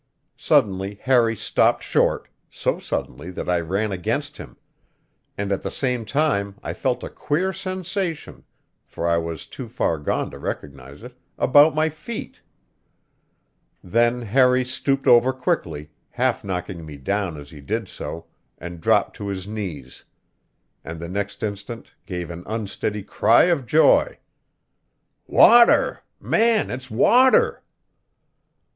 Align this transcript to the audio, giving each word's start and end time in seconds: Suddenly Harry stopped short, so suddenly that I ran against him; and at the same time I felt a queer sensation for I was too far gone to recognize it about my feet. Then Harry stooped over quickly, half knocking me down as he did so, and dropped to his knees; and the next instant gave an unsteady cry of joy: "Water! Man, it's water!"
Suddenly 0.37 0.95
Harry 1.03 1.35
stopped 1.35 1.83
short, 1.83 2.27
so 2.49 2.79
suddenly 2.79 3.29
that 3.29 3.47
I 3.47 3.59
ran 3.59 3.91
against 3.91 4.37
him; 4.37 4.57
and 5.37 5.51
at 5.51 5.61
the 5.61 5.69
same 5.69 6.05
time 6.05 6.55
I 6.63 6.73
felt 6.73 7.03
a 7.03 7.09
queer 7.11 7.53
sensation 7.53 8.43
for 8.87 9.07
I 9.07 9.17
was 9.17 9.45
too 9.45 9.67
far 9.69 9.99
gone 9.99 10.31
to 10.31 10.39
recognize 10.39 11.03
it 11.03 11.15
about 11.37 11.75
my 11.75 11.87
feet. 11.89 12.41
Then 13.83 14.23
Harry 14.23 14.65
stooped 14.65 15.05
over 15.05 15.31
quickly, 15.31 15.91
half 16.09 16.43
knocking 16.43 16.83
me 16.83 16.97
down 16.97 17.37
as 17.39 17.51
he 17.51 17.61
did 17.61 17.87
so, 17.87 18.25
and 18.57 18.81
dropped 18.81 19.15
to 19.17 19.27
his 19.27 19.47
knees; 19.47 20.03
and 20.83 20.99
the 20.99 21.09
next 21.09 21.43
instant 21.43 21.93
gave 22.07 22.31
an 22.31 22.41
unsteady 22.47 23.03
cry 23.03 23.43
of 23.43 23.67
joy: 23.67 24.17
"Water! 25.27 26.01
Man, 26.19 26.71
it's 26.71 26.89
water!" 26.89 27.61